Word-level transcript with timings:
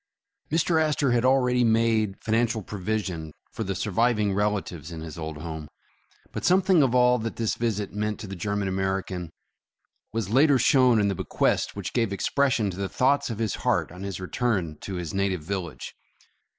Mr. 0.51 0.81
Astor 0.83 1.11
had 1.11 1.23
already 1.23 1.63
made 1.63 2.19
financial 2.23 2.63
provisif 2.63 3.11
n 3.13 3.33
for 3.51 3.63
256 3.63 3.63
The 3.63 3.63
Astorhaus 3.63 3.67
the 3.67 3.75
surviving 3.75 4.33
relatives 4.33 4.91
in 4.91 5.01
his 5.01 5.15
old 5.19 5.37
home, 5.37 5.67
but 6.31 6.43
something 6.43 6.81
of 6.81 6.95
all 6.95 7.19
that 7.19 7.35
this 7.35 7.53
visit 7.53 7.93
meant 7.93 8.19
to 8.21 8.25
the 8.25 8.35
German 8.35 8.67
American, 8.67 9.29
was 10.11 10.31
later 10.31 10.57
shown 10.57 10.99
in 10.99 11.07
the 11.07 11.13
bequest 11.13 11.75
which 11.75 11.93
gave 11.93 12.11
expression 12.11 12.71
to 12.71 12.77
the 12.77 12.89
thoughts 12.89 13.29
of 13.29 13.37
his 13.37 13.53
heart 13.61 13.91
on 13.91 14.01
his 14.01 14.19
return 14.19 14.79
to 14.81 14.95
his 14.95 15.13
native 15.13 15.43
village. 15.43 15.93